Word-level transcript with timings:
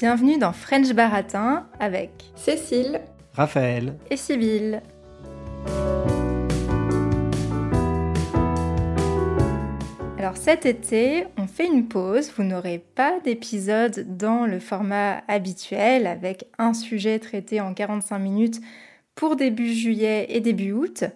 Bienvenue 0.00 0.38
dans 0.38 0.52
French 0.52 0.92
Baratin 0.92 1.66
avec 1.80 2.10
Cécile, 2.36 3.00
Raphaël 3.34 3.96
et 4.10 4.16
Sybille. 4.16 4.80
Alors 10.16 10.36
cet 10.36 10.66
été, 10.66 11.24
on 11.36 11.48
fait 11.48 11.66
une 11.66 11.88
pause, 11.88 12.30
vous 12.36 12.44
n'aurez 12.44 12.78
pas 12.78 13.18
d'épisode 13.24 14.16
dans 14.16 14.46
le 14.46 14.60
format 14.60 15.24
habituel 15.26 16.06
avec 16.06 16.46
un 16.58 16.74
sujet 16.74 17.18
traité 17.18 17.60
en 17.60 17.74
45 17.74 18.20
minutes 18.20 18.60
pour 19.16 19.34
début 19.34 19.74
juillet 19.74 20.26
et 20.28 20.38
début 20.38 20.70
août. 20.70 21.06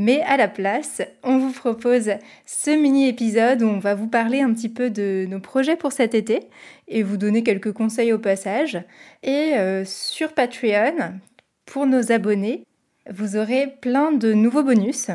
Mais 0.00 0.20
à 0.20 0.36
la 0.36 0.46
place, 0.46 1.02
on 1.24 1.38
vous 1.38 1.50
propose 1.50 2.12
ce 2.46 2.70
mini-épisode 2.70 3.62
où 3.62 3.66
on 3.66 3.80
va 3.80 3.96
vous 3.96 4.06
parler 4.06 4.42
un 4.42 4.54
petit 4.54 4.68
peu 4.68 4.90
de 4.90 5.26
nos 5.28 5.40
projets 5.40 5.74
pour 5.74 5.90
cet 5.90 6.14
été 6.14 6.38
et 6.86 7.02
vous 7.02 7.16
donner 7.16 7.42
quelques 7.42 7.72
conseils 7.72 8.12
au 8.12 8.18
passage. 8.20 8.78
Et 9.24 9.54
euh, 9.56 9.84
sur 9.84 10.34
Patreon, 10.34 11.18
pour 11.66 11.86
nos 11.86 12.12
abonnés, 12.12 12.62
vous 13.10 13.36
aurez 13.36 13.74
plein 13.80 14.12
de 14.12 14.32
nouveaux 14.32 14.62
bonus 14.62 15.08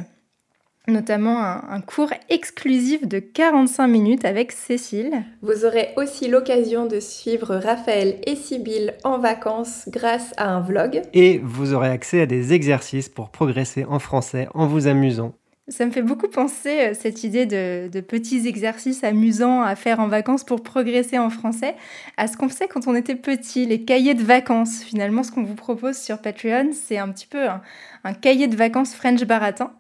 notamment 0.88 1.40
un, 1.40 1.82
cours 1.82 2.12
exclusif 2.30 3.08
de 3.08 3.20
45 3.20 3.88
minutes 3.88 4.26
avec 4.26 4.52
Cécile. 4.52 5.24
Vous 5.42 5.66
aurez 5.66 5.90
aussi 5.96 6.28
l'occasion 6.28 6.86
de 6.86 7.00
suivre 7.00 7.56
Raphaël 7.56 8.20
et 8.26 8.36
Sybille 8.36 8.94
en 9.04 9.18
vacances 9.20 9.88
grâce 9.88 10.34
à 10.38 10.50
un 10.50 10.62
vlog. 10.62 11.02
Et 11.14 11.40
vous 11.44 11.74
aurez 11.74 11.90
accès 11.90 12.22
à 12.22 12.26
des 12.26 12.54
exercices 12.54 13.10
pour 13.10 13.30
progresser 13.30 13.86
en 13.86 14.00
français 14.00 14.48
en 14.54 14.68
vous 14.68 14.88
amusant. 14.88 15.34
Ça 15.70 15.86
me 15.86 15.92
fait 15.92 16.02
beaucoup 16.02 16.28
penser, 16.28 16.90
euh, 16.90 16.94
cette 16.94 17.24
idée 17.24 17.46
de, 17.46 17.88
de, 17.88 18.02
petits 18.02 18.50
exercices 18.50 19.06
amusants 19.06 19.62
à 19.62 19.78
faire 19.78 20.02
en 20.02 20.10
vacances 20.10 20.44
pour 20.44 20.62
progresser 20.62 21.18
en 21.18 21.30
français, 21.30 21.76
à 22.18 22.28
ce 22.28 22.36
qu'on 22.36 22.50
faisait 22.50 22.68
quand 22.68 22.86
on 22.86 22.96
était 22.96 23.16
petit, 23.16 23.66
les 23.66 23.86
cahiers 23.86 24.14
de 24.14 24.24
vacances. 24.24 24.84
Finalement, 24.84 25.24
ce 25.24 25.32
qu'on 25.32 25.44
vous 25.44 25.56
propose 25.56 25.96
sur 25.96 26.20
Patreon, 26.20 26.72
c'est 26.74 26.98
un 26.98 27.08
petit 27.14 27.28
peu 27.28 27.48
un, 27.48 27.62
un 28.04 28.14
cahier 28.14 28.50
de 28.50 28.58
vacances 28.58 28.94
French 28.94 29.24
baratin. 29.24 29.72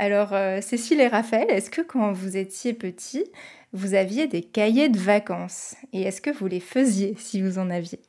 Alors, 0.00 0.32
euh, 0.32 0.62
Cécile 0.62 0.98
et 1.02 1.08
Raphaël, 1.08 1.50
est-ce 1.50 1.68
que 1.68 1.82
quand 1.82 2.10
vous 2.12 2.38
étiez 2.38 2.72
petits, 2.72 3.26
vous 3.74 3.92
aviez 3.92 4.26
des 4.26 4.40
cahiers 4.40 4.88
de 4.88 4.98
vacances 4.98 5.74
Et 5.92 6.00
est-ce 6.04 6.22
que 6.22 6.30
vous 6.30 6.46
les 6.46 6.58
faisiez 6.58 7.14
si 7.18 7.42
vous 7.42 7.58
en 7.58 7.68
aviez? 7.68 8.00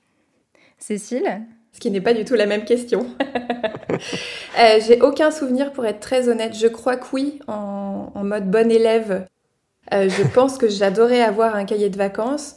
Cécile? 0.77 1.41
Ce 1.73 1.81
qui 1.81 1.91
n'est 1.91 1.99
pas 1.99 2.13
du 2.13 2.23
tout 2.23 2.35
la 2.35 2.45
même 2.45 2.63
question. 2.63 3.07
euh, 3.91 4.79
J'ai 4.87 5.01
aucun 5.01 5.31
souvenir 5.31 5.73
pour 5.73 5.85
être 5.85 5.99
très 5.99 6.29
honnête. 6.29 6.55
Je 6.57 6.67
crois 6.67 6.95
que 6.95 7.07
oui, 7.11 7.39
en, 7.47 8.09
mode 8.23 8.49
bon 8.49 8.71
élève. 8.71 9.25
Euh, 9.93 10.07
je 10.07 10.23
pense 10.23 10.57
que 10.57 10.69
j'adorais 10.69 11.21
avoir 11.21 11.55
un 11.55 11.65
cahier 11.65 11.89
de 11.89 11.97
vacances. 11.97 12.55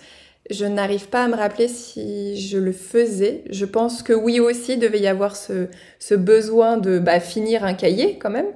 Je 0.49 0.65
n'arrive 0.65 1.09
pas 1.09 1.25
à 1.25 1.27
me 1.27 1.35
rappeler 1.35 1.67
si 1.67 2.41
je 2.41 2.59
le 2.59 2.71
faisais. 2.71 3.43
Je 3.51 3.65
pense 3.65 4.05
que 4.05 4.13
oui 4.13 4.39
aussi, 4.39 4.77
devait 4.77 5.01
y 5.01 5.09
avoir 5.09 5.35
ce, 5.35 5.67
besoin 6.15 6.77
de 6.77 7.01
bah, 7.01 7.19
finir 7.19 7.65
un 7.65 7.75
cahier 7.75 8.17
quand 8.17 8.31
même 8.31 8.53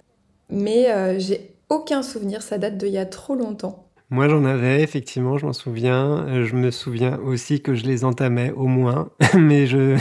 mais 0.50 0.90
euh, 0.90 1.18
j'ai 1.18 1.50
aucun 1.68 2.02
souvenir, 2.02 2.42
ça 2.42 2.58
date 2.58 2.76
d'il 2.78 2.90
y 2.90 2.98
a 2.98 3.06
trop 3.06 3.34
longtemps. 3.34 3.84
Moi 4.10 4.28
j'en 4.28 4.44
avais, 4.46 4.82
effectivement, 4.82 5.36
je 5.36 5.44
m'en 5.44 5.52
souviens. 5.52 6.26
Euh, 6.28 6.46
je 6.46 6.54
me 6.54 6.70
souviens 6.70 7.18
aussi 7.18 7.60
que 7.60 7.74
je 7.74 7.84
les 7.84 8.04
entamais 8.04 8.52
au 8.52 8.66
moins, 8.66 9.10
mais 9.34 9.66
je 9.66 9.98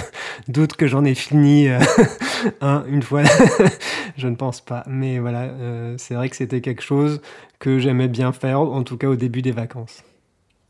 doute 0.47 0.73
que 0.73 0.87
j'en 0.87 1.03
ai 1.03 1.13
fini 1.13 1.67
euh, 1.67 1.79
un, 2.61 2.85
une 2.87 3.03
fois. 3.03 3.23
je 4.17 4.27
ne 4.27 4.35
pense 4.35 4.61
pas. 4.61 4.83
Mais 4.87 5.19
voilà, 5.19 5.51
c'est 5.97 6.13
vrai 6.13 6.29
que 6.29 6.37
c'était 6.37 6.61
quelque 6.61 6.83
chose 6.83 7.21
que 7.59 7.79
j'aimais 7.79 8.07
bien 8.07 8.31
faire, 8.31 8.61
en 8.61 8.83
tout 8.83 8.97
cas 8.97 9.07
au 9.07 9.15
début 9.15 9.41
des 9.41 9.51
vacances. 9.51 10.03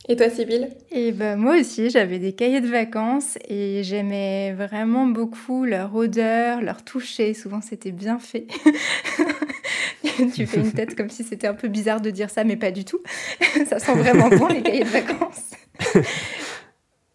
Et 0.09 0.15
toi, 0.15 0.29
Sybille 0.29 0.69
Et 0.91 1.11
ben 1.11 1.35
moi 1.35 1.59
aussi, 1.59 1.89
j'avais 1.89 2.17
des 2.17 2.31
cahiers 2.31 2.61
de 2.61 2.67
vacances 2.67 3.37
et 3.49 3.81
j'aimais 3.83 4.53
vraiment 4.53 5.05
beaucoup 5.05 5.65
leur 5.65 5.93
odeur, 5.93 6.61
leur 6.61 6.83
toucher. 6.83 7.33
Souvent, 7.33 7.59
c'était 7.61 7.91
bien 7.91 8.17
fait. 8.17 8.47
tu 10.35 10.45
fais 10.45 10.59
une 10.59 10.71
tête 10.71 10.95
comme 10.95 11.09
si 11.09 11.23
c'était 11.23 11.47
un 11.47 11.53
peu 11.53 11.67
bizarre 11.67 12.01
de 12.01 12.09
dire 12.09 12.29
ça, 12.29 12.43
mais 12.43 12.55
pas 12.55 12.71
du 12.71 12.85
tout. 12.85 12.99
ça 13.69 13.79
sent 13.79 13.93
vraiment 13.93 14.29
bon 14.29 14.47
les 14.47 14.61
cahiers 14.61 14.83
de 14.83 14.89
vacances. 14.89 15.51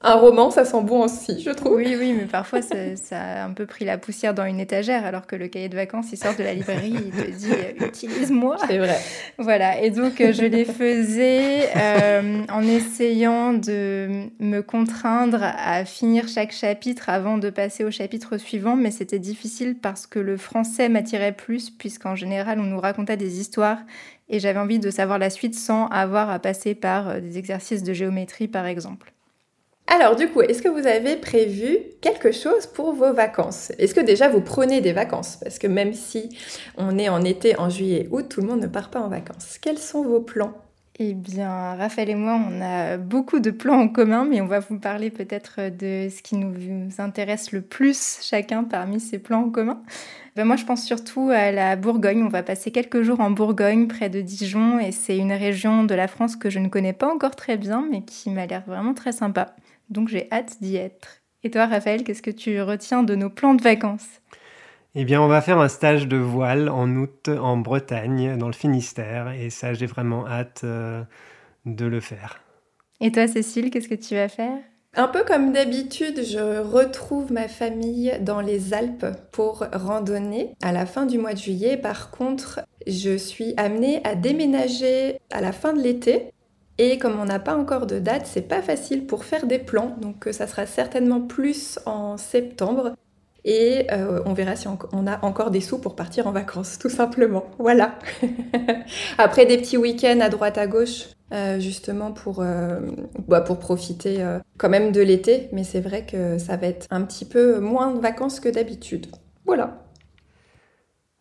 Un 0.05 0.15
roman, 0.15 0.51
ça 0.51 0.65
sent 0.65 0.83
bon 0.83 1.05
aussi, 1.05 1.41
je 1.41 1.51
trouve. 1.51 1.77
Oui, 1.77 1.95
oui, 1.97 2.13
mais 2.13 2.25
parfois 2.25 2.61
ça, 2.63 2.75
a 3.13 3.45
un 3.45 3.53
peu 3.53 3.67
pris 3.67 3.85
la 3.85 3.99
poussière 3.99 4.35
dans 4.35 4.45
une 4.45 4.59
étagère, 4.59 5.07
alors 5.07 5.29
que 5.29 5.37
le 5.37 5.47
cahier 5.47 5.69
de 5.69 5.77
vacances, 5.77 6.07
il 6.13 6.17
sort 6.17 6.35
de 6.35 6.43
la 6.43 6.55
librairie, 6.55 6.93
il 6.93 7.11
te 7.11 7.31
dit 7.31 7.53
euh, 7.53 7.87
utilise-moi. 7.87 8.57
C'est 8.67 8.79
vrai. 8.79 8.99
Voilà, 9.39 9.81
et 9.81 9.91
donc 9.91 10.21
euh, 10.21 10.33
je 10.33 10.45
les 10.45 10.65
faisais 10.65 11.69
euh, 11.77 12.43
en 12.49 12.63
essayant 12.63 13.53
de 13.53 14.29
me 14.41 14.61
contraindre 14.61 15.43
à 15.43 15.85
finir 15.85 16.29
chaque 16.29 16.53
chapitre 16.53 17.09
avant 17.09 17.39
de 17.39 17.51
passer 17.51 17.85
au 17.85 17.91
chapitre 17.91 18.37
suivant, 18.37 18.77
mais 18.77 18.91
c'était 18.91 19.19
difficile 19.19 19.77
parce 19.81 20.07
que 20.07 20.19
le 20.19 20.37
français 20.37 20.89
m'attirait 20.89 21.33
plus, 21.33 21.71
puisqu'en 21.71 22.15
général 22.15 22.61
on 22.61 22.65
nous 22.65 22.81
racontait 22.81 23.17
des 23.17 23.41
histoires 23.41 23.79
et 24.29 24.39
j'avais 24.39 24.59
envie 24.59 24.79
de 24.79 24.91
savoir 24.91 25.19
la 25.19 25.31
suite 25.31 25.55
sans 25.55 25.87
avoir 25.87 26.31
à 26.31 26.39
passer 26.39 26.75
par 26.75 27.21
des 27.21 27.39
exercices 27.39 27.83
de 27.83 27.93
géométrie 27.93 28.49
par 28.49 28.67
exemple. 28.67 29.12
Alors 29.95 30.17
du 30.17 30.27
coup, 30.29 30.41
est-ce 30.41 30.63
que 30.63 30.71
vous 30.71 30.87
avez 30.87 31.17
prévu 31.17 31.77
quelque 32.01 32.33
chose 32.33 32.67
pour 32.67 32.95
vos 32.95 33.13
vacances? 33.13 33.73
Est-ce 33.79 33.95
que 33.95 34.01
déjà 34.01 34.31
vous 34.31 34.41
prenez 34.41 34.81
des 34.81 34.95
vacances? 34.95 35.37
Parce 35.37 35.59
que 35.59 35.67
même 35.67 35.93
si 35.93 36.31
on 36.79 36.97
est 36.97 37.11
en 37.11 37.23
été, 37.23 37.59
en 37.59 37.69
juillet, 37.69 38.09
août, 38.11 38.25
tout 38.31 38.41
le 38.41 38.47
monde 38.47 38.63
ne 38.63 38.69
part 38.69 38.89
pas 38.89 39.01
en 39.01 39.09
vacances. 39.09 39.59
Quels 39.61 39.77
sont 39.77 40.03
vos 40.03 40.21
plans? 40.21 40.55
Eh 40.99 41.13
bien, 41.13 41.75
Raphaël 41.75 42.09
et 42.09 42.15
moi, 42.15 42.41
on 42.51 42.63
a 42.63 42.97
beaucoup 42.97 43.39
de 43.39 43.51
plans 43.51 43.81
en 43.81 43.89
commun, 43.89 44.25
mais 44.25 44.41
on 44.41 44.47
va 44.47 44.61
vous 44.61 44.79
parler 44.79 45.11
peut-être 45.11 45.69
de 45.69 46.09
ce 46.09 46.23
qui 46.23 46.37
nous 46.37 46.89
intéresse 46.97 47.53
le 47.53 47.61
plus 47.61 48.19
chacun 48.23 48.65
parmi 48.65 48.99
ces 48.99 49.19
plans 49.19 49.43
en 49.43 49.51
commun. 49.51 49.83
Ben 50.37 50.47
moi, 50.47 50.57
je 50.57 50.65
pense 50.65 50.85
surtout 50.85 51.29
à 51.29 51.53
la 51.53 51.77
Bourgogne. 51.77 52.23
On 52.23 52.31
va 52.31 52.43
passer 52.43 52.71
quelques 52.71 53.03
jours 53.03 53.21
en 53.21 53.31
Bourgogne, 53.31 53.89
près 53.89 54.09
de 54.09 54.23
Dijon, 54.23 54.79
et 54.79 54.91
c'est 54.91 55.19
une 55.19 55.33
région 55.33 55.85
de 55.85 55.95
la 55.95 56.09
France 56.09 56.37
que 56.37 56.49
je 56.49 56.61
ne 56.61 56.69
connais 56.69 56.95
pas 56.95 57.13
encore 57.13 57.37
très 57.37 57.59
bien, 57.59 57.87
mais 57.91 58.01
qui 58.01 58.31
m'a 58.31 58.47
l'air 58.47 58.63
vraiment 58.67 58.95
très 58.95 59.13
sympa. 59.13 59.55
Donc 59.91 60.09
j'ai 60.09 60.29
hâte 60.33 60.57
d'y 60.61 60.77
être. 60.77 61.23
Et 61.45 61.51
toi, 61.51 61.67
Raphaël, 61.67 62.05
qu'est-ce 62.05 62.23
que 62.23 62.31
tu 62.31 62.61
retiens 62.63 63.03
de 63.03 63.15
nos 63.15 63.31
plans 63.31 63.55
de 63.55 63.63
vacances? 63.63 64.21
Eh 64.95 65.05
bien, 65.05 65.23
on 65.23 65.27
va 65.27 65.41
faire 65.41 65.59
un 65.59 65.69
stage 65.69 66.07
de 66.07 66.19
voile 66.19 66.69
en 66.69 66.89
août 66.97 67.29
en 67.29 67.57
Bretagne, 67.57 68.37
dans 68.37 68.47
le 68.47 68.53
Finistère. 68.53 69.33
Et 69.33 69.51
ça, 69.51 69.73
j'ai 69.73 69.87
vraiment 69.87 70.27
hâte 70.27 70.63
euh, 70.65 71.03
de 71.65 71.87
le 71.87 72.01
faire. 72.01 72.43
Et 73.01 73.11
toi, 73.11 73.27
Cécile, 73.27 73.71
qu'est-ce 73.71 73.89
que 73.89 73.95
tu 73.95 74.15
vas 74.15 74.29
faire? 74.29 74.59
Un 74.95 75.09
peu 75.09 75.25
comme 75.25 75.53
d'habitude, 75.53 76.23
je 76.23 76.61
retrouve 76.61 77.33
ma 77.33 77.49
famille 77.49 78.13
dans 78.21 78.43
les 78.43 78.75
Alpes 78.75 79.07
pour 79.33 79.65
randonner 79.73 80.55
à 80.63 80.71
la 80.71 80.85
fin 80.85 81.07
du 81.07 81.17
mois 81.17 81.33
de 81.33 81.39
juillet. 81.39 81.79
Par 81.79 82.11
contre, 82.11 82.61
je 82.87 83.17
suis 83.17 83.55
amenée 83.57 84.03
à 84.05 84.15
déménager 84.15 85.19
à 85.31 85.41
la 85.41 85.53
fin 85.53 85.73
de 85.73 85.81
l'été 85.81 86.31
et 86.91 86.99
comme 86.99 87.21
on 87.21 87.27
n'a 87.27 87.39
pas 87.39 87.57
encore 87.57 87.87
de 87.87 87.99
date, 87.99 88.27
c'est 88.27 88.49
pas 88.49 88.61
facile 88.61 89.07
pour 89.07 89.25
faire 89.25 89.47
des 89.47 89.59
plans, 89.59 89.97
donc 90.01 90.27
euh, 90.27 90.33
ça 90.33 90.47
sera 90.47 90.67
certainement 90.67 91.21
plus 91.21 91.79
en 91.87 92.17
septembre. 92.17 92.93
Et 93.45 93.87
euh, 93.93 94.21
on 94.25 94.35
verra 94.35 94.55
si 94.55 94.67
on 94.69 95.07
a 95.07 95.25
encore 95.25 95.51
des 95.51 95.61
sous 95.61 95.79
pour 95.79 95.97
partir 95.97 96.27
en 96.27 96.33
vacances, 96.33 96.79
tout 96.79 96.89
simplement. 96.89 97.45
Voilà. 97.59 97.99
Après 99.19 99.47
des 99.47 99.59
petits 99.59 99.77
week-ends 99.77 100.21
à 100.21 100.29
droite 100.29 100.59
à 100.59 100.69
gauche, 100.69 101.07
euh, 101.33 101.59
justement 101.59 102.13
pour, 102.13 102.45
bah, 103.27 103.41
pour 103.41 103.59
profiter 103.59 104.25
quand 104.59 104.69
même 104.69 104.93
de 104.93 105.01
l'été. 105.01 105.49
Mais 105.51 105.65
c'est 105.65 105.81
vrai 105.81 106.07
que 106.07 106.39
ça 106.39 106.57
va 106.57 106.69
être 106.69 106.87
un 106.91 107.03
petit 107.03 107.25
peu 107.25 107.59
moins 107.59 107.93
de 107.93 107.99
vacances 107.99 108.39
que 108.39 108.49
d'habitude. 108.49 109.07
Voilà. 109.45 109.83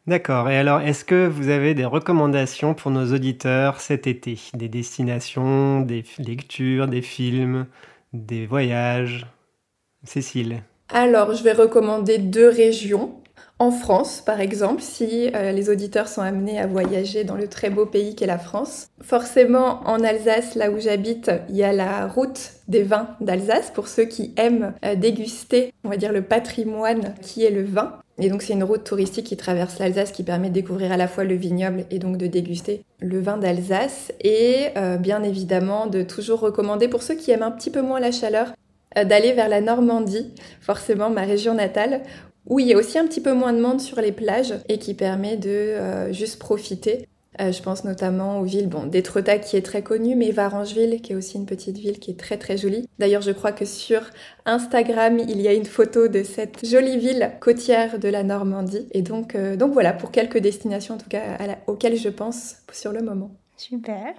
D'accord. 0.08 0.50
Et 0.50 0.58
alors, 0.58 0.82
est-ce 0.82 1.06
que 1.06 1.28
vous 1.28 1.50
avez 1.50 1.76
des 1.76 1.86
recommandations 1.86 2.74
pour 2.74 2.90
nos 2.90 3.14
auditeurs 3.14 3.82
cet 3.82 4.08
été? 4.08 4.40
Des 4.56 4.68
destinations, 4.68 5.82
des 5.82 6.04
lectures, 6.18 6.88
des 6.88 7.04
films, 7.04 7.68
des 8.12 8.48
voyages? 8.48 9.28
Cécile 10.04 10.64
Alors, 10.90 11.36
je 11.36 11.44
vais 11.44 11.54
recommander 11.54 12.18
deux 12.18 12.50
régions. 12.50 13.22
En 13.62 13.70
France, 13.70 14.24
par 14.26 14.42
exemple, 14.42 14.82
si 14.82 15.30
euh, 15.36 15.52
les 15.52 15.70
auditeurs 15.70 16.08
sont 16.08 16.22
amenés 16.22 16.60
à 16.60 16.66
voyager 16.66 17.24
dans 17.24 17.36
le 17.36 17.48
très 17.48 17.70
beau 17.70 17.86
pays 17.86 18.16
qu'est 18.16 18.26
la 18.26 18.40
France. 18.40 18.88
Forcément, 19.04 19.82
en 19.86 20.04
Alsace, 20.04 20.56
là 20.56 20.72
où 20.72 20.80
j'habite, 20.80 21.30
il 21.48 21.58
y 21.58 21.64
a 21.64 21.72
la 21.72 22.08
route 22.08 22.54
des 22.68 22.82
vins 22.82 23.10
d'Alsace 23.22 23.70
pour 23.70 23.88
ceux 23.88 24.06
qui 24.06 24.34
aiment 24.36 24.74
euh, 24.84 24.96
déguster, 24.96 25.76
on 25.84 25.90
va 25.90 25.98
dire, 25.98 26.12
le 26.12 26.24
patrimoine 26.24 27.14
qui 27.22 27.46
est 27.46 27.52
le 27.52 27.62
vin. 27.62 28.00
Et 28.18 28.30
donc 28.30 28.42
c'est 28.42 28.54
une 28.54 28.64
route 28.64 28.84
touristique 28.84 29.28
qui 29.28 29.38
traverse 29.38 29.78
l'Alsace 29.78 30.12
qui 30.12 30.24
permet 30.24 30.50
de 30.50 30.56
découvrir 30.56 30.92
à 30.92 30.98
la 30.98 31.08
fois 31.08 31.24
le 31.24 31.36
vignoble 31.36 31.86
et 31.92 32.00
donc 32.00 32.18
de 32.18 32.26
déguster 32.26 32.84
le 33.00 33.20
vin 33.20 33.38
d'Alsace. 33.38 34.12
Et 34.22 34.70
euh, 34.76 34.98
bien 34.98 35.22
évidemment 35.22 35.86
de 35.86 36.02
toujours 36.02 36.40
recommander 36.40 36.88
pour 36.88 37.04
ceux 37.04 37.14
qui 37.14 37.30
aiment 37.30 37.44
un 37.44 37.52
petit 37.52 37.70
peu 37.70 37.84
moins 37.84 38.00
la 38.00 38.12
chaleur 38.12 38.54
d'aller 38.96 39.32
vers 39.32 39.48
la 39.48 39.62
Normandie, 39.62 40.34
forcément 40.60 41.10
ma 41.10 41.22
région 41.22 41.54
natale, 41.54 42.02
où 42.48 42.60
il 42.60 42.68
y 42.68 42.74
a 42.74 42.78
aussi 42.78 42.98
un 42.98 43.06
petit 43.06 43.22
peu 43.22 43.34
moins 43.34 43.54
de 43.54 43.62
monde 43.62 43.82
sur 43.82 44.02
les 44.02 44.12
plages 44.12 44.56
et 44.70 44.78
qui 44.78 44.94
permet 44.94 45.38
de 45.38 45.50
euh, 45.50 46.14
juste 46.14 46.40
profiter 46.40 47.08
Euh, 47.40 47.54
je 47.54 47.62
pense 47.64 47.86
notamment 47.86 48.40
aux 48.40 48.44
villes, 48.44 48.68
bon, 48.68 48.86
d'Étretat 48.86 49.40
qui 49.40 49.56
est 49.56 49.62
très 49.62 49.82
connu, 49.84 50.16
mais 50.16 50.32
Varangeville 50.32 51.02
qui 51.02 51.14
est 51.14 51.16
aussi 51.16 51.38
une 51.38 51.46
petite 51.46 51.78
ville 51.78 51.98
qui 51.98 52.12
est 52.12 52.20
très 52.20 52.38
très 52.38 52.58
jolie. 52.58 52.90
D'ailleurs, 53.00 53.22
je 53.22 53.32
crois 53.32 53.54
que 53.54 53.64
sur 53.64 54.02
Instagram, 54.46 55.18
il 55.18 55.40
y 55.40 55.48
a 55.48 55.54
une 55.54 55.66
photo 55.66 56.10
de 56.10 56.24
cette 56.24 56.66
jolie 56.66 56.98
ville 56.98 57.32
côtière 57.40 58.00
de 58.00 58.10
la 58.10 58.24
Normandie. 58.24 58.86
Et 58.92 59.02
donc, 59.02 59.36
euh, 59.36 59.56
donc 59.56 59.72
voilà, 59.72 59.94
pour 59.94 60.12
quelques 60.12 60.40
destinations 60.40 60.96
en 60.96 60.98
tout 60.98 61.10
cas 61.10 61.38
auxquelles 61.68 61.98
je 61.98 62.10
pense 62.10 62.58
sur 62.74 62.92
le 62.92 63.02
moment. 63.02 63.32
Super. 63.56 64.14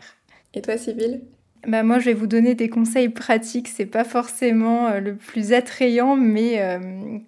Et 0.55 0.63
toi, 0.63 0.79
Sybille 0.79 1.21
bah 1.67 1.85
moi, 1.85 2.01
je 2.01 2.07
vais 2.07 2.15
vous 2.15 2.27
donner 2.27 2.57
des 2.57 2.69
conseils 2.69 3.09
pratiques. 3.09 3.69
C'est 3.69 3.87
pas 3.87 4.03
forcément 4.03 4.89
euh, 4.89 4.99
le 4.99 5.15
plus 5.15 5.53
attrayant, 5.53 6.17
mais 6.17 6.61
euh, 6.61 6.81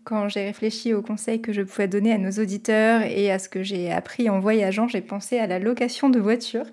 quand 0.03 0.29
j'ai 0.29 0.45
réfléchi 0.45 0.93
aux 0.93 1.03
conseils 1.03 1.41
que 1.41 1.53
je 1.53 1.63
pouvais 1.63 1.87
donner 1.87 2.13
à 2.13 2.19
nos 2.19 2.33
auditeurs 2.33 3.03
et 3.03 3.31
à 3.31 3.39
ce 3.39 3.49
que 3.49 3.63
j'ai 3.63 3.93
appris 3.93 4.29
en 4.29 4.41
voyageant, 4.41 4.89
j'ai 4.89 5.03
pensé 5.03 5.39
à 5.39 5.47
la 5.47 5.61
location 5.61 6.11
de 6.11 6.19
voitures, 6.19 6.67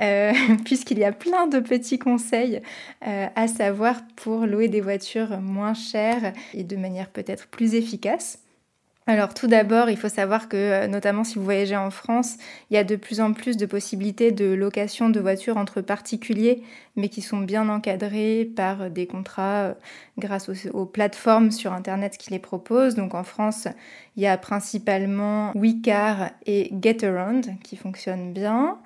euh, 0.00 0.32
puisqu'il 0.64 1.00
y 1.00 1.04
a 1.04 1.10
plein 1.10 1.48
de 1.48 1.58
petits 1.58 1.98
conseils 1.98 2.62
à 3.02 3.48
savoir 3.48 4.02
pour 4.14 4.46
louer 4.46 4.68
des 4.68 4.80
voitures 4.80 5.40
moins 5.40 5.74
chères 5.74 6.32
et 6.54 6.64
de 6.64 6.76
manière 6.76 7.08
peut-être 7.08 7.48
plus 7.48 7.74
efficace. 7.74 8.38
Alors 9.10 9.34
tout 9.34 9.48
d'abord, 9.48 9.90
il 9.90 9.96
faut 9.96 10.08
savoir 10.08 10.48
que 10.48 10.56
euh, 10.56 10.86
notamment 10.86 11.24
si 11.24 11.34
vous 11.34 11.42
voyagez 11.42 11.76
en 11.76 11.90
France, 11.90 12.36
il 12.70 12.74
y 12.74 12.76
a 12.76 12.84
de 12.84 12.94
plus 12.94 13.20
en 13.20 13.32
plus 13.32 13.56
de 13.56 13.66
possibilités 13.66 14.30
de 14.30 14.44
location 14.44 15.10
de 15.10 15.18
voitures 15.18 15.56
entre 15.56 15.80
particuliers, 15.80 16.62
mais 16.94 17.08
qui 17.08 17.20
sont 17.20 17.38
bien 17.38 17.68
encadrées 17.68 18.48
par 18.54 18.88
des 18.88 19.08
contrats 19.08 19.62
euh, 19.62 19.74
grâce 20.16 20.48
aux, 20.72 20.86
plateformes 20.86 21.50
sur 21.50 21.72
Internet 21.72 22.18
qui 22.18 22.30
les 22.30 22.38
proposent. 22.38 22.94
Donc 22.94 23.16
en 23.16 23.24
France, 23.24 23.66
il 24.16 24.22
y 24.22 24.28
a 24.28 24.38
principalement 24.38 25.50
WeCar 25.56 26.30
et 26.46 26.72
GetAround 26.80 27.54
qui 27.64 27.74
fonctionnent 27.74 28.32
bien. 28.32 28.78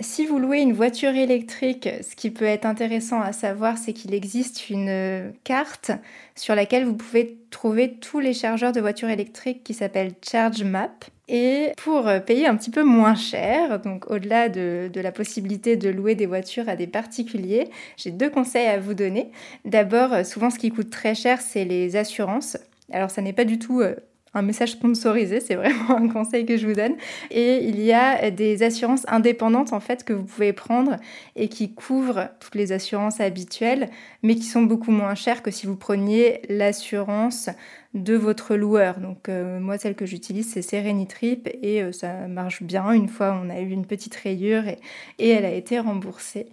Si 0.00 0.24
vous 0.24 0.38
louez 0.38 0.60
une 0.60 0.72
voiture 0.72 1.14
électrique, 1.14 1.86
ce 2.00 2.16
qui 2.16 2.30
peut 2.30 2.46
être 2.46 2.64
intéressant 2.64 3.20
à 3.20 3.32
savoir, 3.32 3.76
c'est 3.76 3.92
qu'il 3.92 4.14
existe 4.14 4.70
une 4.70 5.32
carte 5.44 5.90
sur 6.34 6.54
laquelle 6.54 6.86
vous 6.86 6.94
pouvez 6.94 7.36
trouver 7.50 7.94
tous 7.94 8.18
les 8.18 8.32
chargeurs 8.32 8.72
de 8.72 8.80
voitures 8.80 9.10
électriques 9.10 9.62
qui 9.62 9.74
s'appelle 9.74 10.12
Charge 10.22 10.62
Map. 10.62 10.90
Et 11.28 11.72
pour 11.76 12.08
payer 12.26 12.46
un 12.46 12.56
petit 12.56 12.70
peu 12.70 12.82
moins 12.82 13.14
cher, 13.14 13.78
donc 13.78 14.10
au-delà 14.10 14.48
de, 14.48 14.90
la 14.94 15.12
possibilité 15.12 15.76
de 15.76 15.90
louer 15.90 16.14
des 16.14 16.26
voitures 16.26 16.68
à 16.70 16.76
des 16.76 16.86
particuliers, 16.86 17.68
j'ai 17.98 18.10
deux 18.10 18.30
conseils 18.30 18.68
à 18.68 18.80
vous 18.80 18.94
donner. 18.94 19.30
D'abord, 19.66 20.24
souvent 20.24 20.48
ce 20.48 20.58
qui 20.58 20.70
coûte 20.70 20.90
très 20.90 21.14
cher, 21.14 21.42
c'est 21.42 21.66
les 21.66 21.96
assurances. 21.96 22.56
Alors 22.90 23.10
ça 23.10 23.20
n'est 23.20 23.34
pas 23.34 23.44
du 23.44 23.58
tout 23.58 23.80
euh, 23.80 23.94
un 24.32 24.42
message 24.42 24.72
sponsorisé, 24.72 25.40
c'est 25.40 25.56
vraiment 25.56 25.90
un 25.96 26.08
conseil 26.08 26.46
que 26.46 26.56
je 26.56 26.66
vous 26.66 26.74
donne. 26.74 26.94
Et 27.30 27.64
il 27.64 27.80
y 27.80 27.92
a 27.92 28.30
des 28.30 28.62
assurances 28.62 29.04
indépendantes 29.08 29.72
en 29.72 29.80
fait 29.80 30.04
que 30.04 30.12
vous 30.12 30.24
pouvez 30.24 30.52
prendre 30.52 30.96
et 31.36 31.48
qui 31.48 31.74
couvrent 31.74 32.28
toutes 32.38 32.54
les 32.54 32.72
assurances 32.72 33.20
habituelles, 33.20 33.90
mais 34.22 34.34
qui 34.36 34.44
sont 34.44 34.62
beaucoup 34.62 34.92
moins 34.92 35.14
chères 35.14 35.42
que 35.42 35.50
si 35.50 35.66
vous 35.66 35.76
preniez 35.76 36.42
l'assurance 36.48 37.50
de 37.94 38.14
votre 38.14 38.54
loueur. 38.54 39.00
Donc 39.00 39.28
euh, 39.28 39.58
moi 39.58 39.76
celle 39.76 39.96
que 39.96 40.06
j'utilise 40.06 40.48
c'est 40.52 40.62
Serenitrip 40.62 41.48
et 41.60 41.82
euh, 41.82 41.90
ça 41.90 42.28
marche 42.28 42.62
bien. 42.62 42.92
Une 42.92 43.08
fois 43.08 43.40
on 43.42 43.50
a 43.50 43.60
eu 43.60 43.70
une 43.70 43.86
petite 43.86 44.14
rayure 44.14 44.68
et, 44.68 44.78
et 45.18 45.30
elle 45.30 45.44
a 45.44 45.52
été 45.52 45.80
remboursée. 45.80 46.46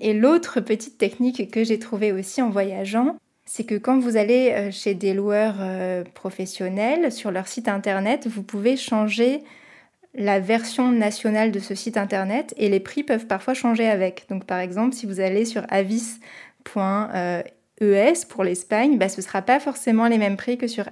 Et 0.00 0.14
l'autre 0.14 0.60
petite 0.60 0.98
technique 0.98 1.50
que 1.52 1.62
j'ai 1.62 1.78
trouvée 1.78 2.10
aussi 2.10 2.42
en 2.42 2.50
voyageant, 2.50 3.16
c'est 3.52 3.64
que 3.64 3.74
quand 3.74 3.98
vous 3.98 4.16
allez 4.16 4.52
euh, 4.52 4.70
chez 4.70 4.94
des 4.94 5.12
loueurs 5.12 5.56
euh, 5.58 6.04
professionnels, 6.14 7.10
sur 7.10 7.32
leur 7.32 7.48
site 7.48 7.66
internet, 7.66 8.28
vous 8.28 8.44
pouvez 8.44 8.76
changer 8.76 9.42
la 10.14 10.38
version 10.38 10.92
nationale 10.92 11.50
de 11.50 11.58
ce 11.58 11.74
site 11.74 11.96
internet 11.96 12.54
et 12.58 12.68
les 12.68 12.78
prix 12.78 13.02
peuvent 13.02 13.26
parfois 13.26 13.54
changer 13.54 13.88
avec. 13.88 14.26
Donc 14.28 14.44
par 14.44 14.60
exemple, 14.60 14.94
si 14.94 15.04
vous 15.04 15.18
allez 15.18 15.44
sur 15.44 15.64
avis.es 15.68 16.12
pour 18.28 18.44
l'Espagne, 18.44 18.98
bah, 18.98 19.08
ce 19.08 19.16
ne 19.16 19.22
sera 19.22 19.42
pas 19.42 19.58
forcément 19.58 20.06
les 20.06 20.18
mêmes 20.18 20.36
prix 20.36 20.56
que 20.56 20.68
sur 20.68 20.88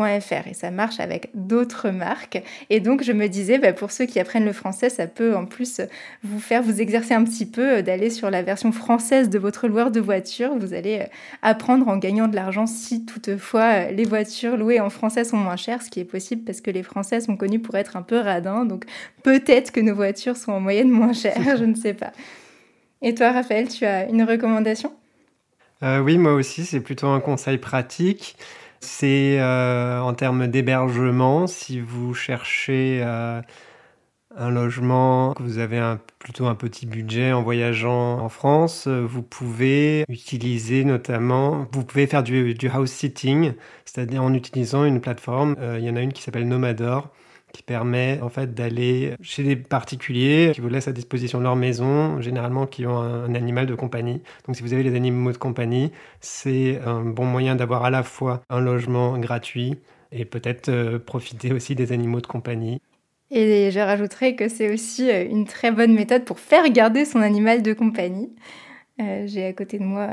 et 0.00 0.54
ça 0.54 0.70
marche 0.70 1.00
avec 1.00 1.30
d'autres 1.34 1.90
marques. 1.90 2.42
Et 2.70 2.80
donc 2.80 3.02
je 3.02 3.12
me 3.12 3.28
disais, 3.28 3.58
bah, 3.58 3.72
pour 3.72 3.92
ceux 3.92 4.06
qui 4.06 4.18
apprennent 4.18 4.44
le 4.44 4.52
français, 4.52 4.88
ça 4.88 5.06
peut 5.06 5.36
en 5.36 5.44
plus 5.44 5.80
vous 6.22 6.40
faire 6.40 6.62
vous 6.62 6.80
exercer 6.80 7.14
un 7.14 7.24
petit 7.24 7.46
peu 7.46 7.78
euh, 7.78 7.82
d'aller 7.82 8.08
sur 8.10 8.30
la 8.30 8.42
version 8.42 8.72
française 8.72 9.28
de 9.28 9.38
votre 9.38 9.68
loueur 9.68 9.90
de 9.90 10.00
voiture. 10.00 10.56
Vous 10.58 10.72
allez 10.72 11.00
euh, 11.00 11.06
apprendre 11.42 11.88
en 11.88 11.98
gagnant 11.98 12.26
de 12.26 12.34
l'argent 12.34 12.66
si 12.66 13.04
toutefois 13.04 13.86
euh, 13.86 13.90
les 13.90 14.04
voitures 14.04 14.56
louées 14.56 14.80
en 14.80 14.88
français 14.90 15.24
sont 15.24 15.36
moins 15.36 15.56
chères, 15.56 15.82
ce 15.82 15.90
qui 15.90 16.00
est 16.00 16.04
possible 16.04 16.42
parce 16.44 16.60
que 16.60 16.70
les 16.70 16.82
Français 16.82 17.20
sont 17.20 17.36
connus 17.36 17.60
pour 17.60 17.74
être 17.76 17.96
un 17.96 18.02
peu 18.02 18.18
radins. 18.18 18.64
Donc 18.64 18.86
peut-être 19.22 19.72
que 19.72 19.80
nos 19.80 19.94
voitures 19.94 20.36
sont 20.36 20.52
en 20.52 20.60
moyenne 20.60 20.88
moins 20.88 21.12
chères, 21.12 21.56
je 21.58 21.64
ne 21.64 21.74
sais 21.74 21.94
pas. 21.94 22.12
Et 23.02 23.14
toi, 23.14 23.32
Raphaël, 23.32 23.68
tu 23.68 23.84
as 23.84 24.08
une 24.08 24.22
recommandation? 24.22 24.92
Oui, 25.82 26.16
moi 26.16 26.34
aussi, 26.34 26.64
c'est 26.64 26.78
plutôt 26.78 27.08
un 27.08 27.18
conseil 27.18 27.58
pratique. 27.58 28.36
C'est 28.82 29.38
euh, 29.40 30.00
en 30.00 30.12
termes 30.12 30.48
d'hébergement, 30.48 31.46
si 31.46 31.80
vous 31.80 32.14
cherchez 32.14 33.00
euh, 33.04 33.40
un 34.36 34.50
logement, 34.50 35.34
que 35.34 35.42
vous 35.44 35.58
avez 35.58 35.96
plutôt 36.18 36.46
un 36.46 36.56
petit 36.56 36.86
budget 36.86 37.32
en 37.32 37.42
voyageant 37.42 38.18
en 38.18 38.28
France, 38.28 38.88
vous 38.88 39.22
pouvez 39.22 40.04
utiliser 40.08 40.84
notamment, 40.84 41.68
vous 41.72 41.84
pouvez 41.84 42.08
faire 42.08 42.24
du, 42.24 42.54
du 42.54 42.68
house 42.68 42.90
sitting, 42.90 43.54
c'est-à-dire 43.84 44.22
en 44.22 44.34
utilisant 44.34 44.84
une 44.84 45.00
plateforme. 45.00 45.54
Euh, 45.60 45.78
il 45.78 45.84
y 45.84 45.90
en 45.90 45.96
a 45.96 46.00
une 46.00 46.12
qui 46.12 46.22
s'appelle 46.22 46.48
Nomador 46.48 47.08
qui 47.52 47.62
permet 47.62 48.18
en 48.22 48.28
fait 48.28 48.54
d'aller 48.54 49.14
chez 49.20 49.42
des 49.42 49.56
particuliers 49.56 50.52
qui 50.54 50.60
vous 50.60 50.68
laissent 50.68 50.88
à 50.88 50.92
disposition 50.92 51.40
leur 51.40 51.56
maison, 51.56 52.20
généralement 52.20 52.66
qui 52.66 52.86
ont 52.86 52.98
un, 52.98 53.34
animal 53.34 53.66
de 53.66 53.74
compagnie. 53.74 54.22
Donc 54.46 54.56
si 54.56 54.62
vous 54.62 54.72
avez 54.72 54.82
les 54.82 54.94
animaux 54.94 55.32
de 55.32 55.38
compagnie, 55.38 55.92
c'est 56.20 56.80
un 56.84 57.02
bon 57.02 57.24
moyen 57.24 57.54
d'avoir 57.56 57.84
à 57.84 57.90
la 57.90 58.02
fois 58.02 58.42
un 58.50 58.60
logement 58.60 59.18
gratuit 59.18 59.78
et 60.10 60.24
peut-être 60.24 60.68
euh, 60.68 60.98
profiter 60.98 61.52
aussi 61.52 61.74
des 61.74 61.92
animaux 61.92 62.20
de 62.20 62.26
compagnie. 62.26 62.80
Et 63.30 63.70
je 63.70 63.80
rajouterais 63.80 64.34
que 64.34 64.48
c'est 64.48 64.72
aussi 64.72 65.10
euh, 65.10 65.24
une 65.24 65.46
très 65.46 65.72
bonne 65.72 65.94
méthode 65.94 66.24
pour 66.24 66.38
faire 66.38 66.68
garder 66.70 67.04
son 67.04 67.20
animal 67.20 67.62
de 67.62 67.72
compagnie. 67.72 68.30
Euh, 69.00 69.24
j'ai 69.26 69.46
à 69.46 69.52
côté 69.54 69.78
de 69.78 69.84
moi 69.84 70.08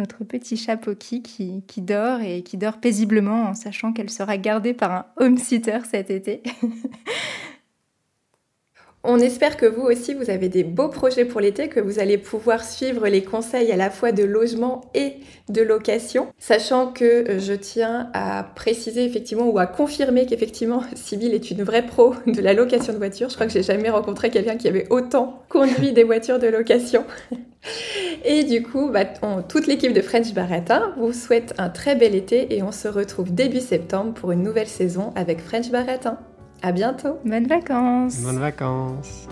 notre 0.00 0.24
petit 0.24 0.56
chat 0.56 0.76
Poki 0.76 1.22
qui, 1.22 1.62
qui, 1.66 1.82
dort 1.82 2.20
et 2.20 2.42
qui 2.42 2.56
dort 2.56 2.78
paisiblement 2.78 3.50
en 3.50 3.54
sachant 3.54 3.92
qu'elle 3.92 4.10
sera 4.10 4.38
gardée 4.38 4.74
par 4.74 4.92
un 4.92 5.06
home 5.18 5.38
sitter 5.38 5.78
cet 5.88 6.10
été. 6.10 6.42
On 9.02 9.18
espère 9.18 9.56
que 9.56 9.64
vous 9.64 9.80
aussi, 9.80 10.12
vous 10.12 10.28
avez 10.28 10.50
des 10.50 10.62
beaux 10.62 10.88
projets 10.88 11.24
pour 11.24 11.40
l'été, 11.40 11.68
que 11.68 11.80
vous 11.80 12.00
allez 12.00 12.18
pouvoir 12.18 12.62
suivre 12.62 13.08
les 13.08 13.24
conseils 13.24 13.72
à 13.72 13.76
la 13.76 13.88
fois 13.88 14.12
de 14.12 14.22
logement 14.24 14.82
et 14.94 15.14
de 15.48 15.62
location, 15.62 16.28
sachant 16.38 16.88
que 16.88 17.04
euh, 17.04 17.38
je 17.38 17.54
tiens 17.54 18.10
à 18.12 18.44
préciser 18.44 19.06
effectivement 19.06 19.48
ou 19.48 19.58
à 19.58 19.66
confirmer 19.66 20.26
qu'effectivement, 20.26 20.82
Sybille 20.94 21.34
est 21.34 21.50
une 21.50 21.62
vraie 21.62 21.86
pro 21.86 22.14
de 22.26 22.42
la 22.42 22.52
location 22.52 22.92
de 22.92 22.98
voitures. 22.98 23.30
Je 23.30 23.36
crois 23.36 23.46
que 23.46 23.52
j'ai 23.54 23.62
jamais 23.62 23.88
rencontré 23.88 24.28
quelqu'un 24.28 24.56
qui 24.56 24.68
avait 24.68 24.86
autant 24.90 25.42
conduit 25.48 25.92
des 25.92 26.04
voitures 26.04 26.38
de 26.38 26.48
location. 26.48 27.06
Et 28.24 28.44
du 28.44 28.62
coup, 28.62 28.90
bah, 28.90 29.04
toute 29.48 29.66
l'équipe 29.66 29.92
de 29.92 30.00
French 30.00 30.32
Barretta 30.34 30.92
vous 30.98 31.12
souhaite 31.12 31.54
un 31.58 31.68
très 31.68 31.96
bel 31.96 32.14
été 32.14 32.54
et 32.54 32.62
on 32.62 32.72
se 32.72 32.88
retrouve 32.88 33.32
début 33.32 33.60
septembre 33.60 34.12
pour 34.14 34.32
une 34.32 34.42
nouvelle 34.42 34.68
saison 34.68 35.12
avec 35.16 35.40
French 35.40 35.70
Barretta. 35.70 36.20
À 36.62 36.72
bientôt. 36.72 37.18
Bonnes 37.24 37.46
vacances. 37.46 38.20
Bonnes 38.20 38.38
vacances. 38.38 39.26